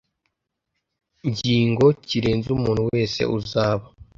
ngingo 1.29 1.85
kirenze 2.07 2.47
umuntu 2.57 2.81
wese 2.93 3.21
uzaba 3.37 3.85